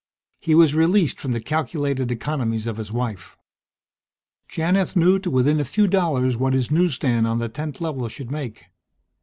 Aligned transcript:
He 0.39 0.55
was 0.55 0.73
released 0.73 1.19
from 1.19 1.31
the 1.33 1.39
calculated 1.39 2.09
economies 2.09 2.65
of 2.65 2.77
his 2.77 2.91
wife. 2.91 3.37
Janith 4.51 4.95
knew 4.95 5.19
to 5.19 5.29
within 5.29 5.59
a 5.59 5.63
few 5.63 5.85
dollars 5.85 6.35
what 6.35 6.53
his 6.53 6.71
newsstand 6.71 7.27
on 7.27 7.37
the 7.37 7.49
10th 7.49 7.79
Level 7.81 8.07
should 8.07 8.31
make. 8.31 8.65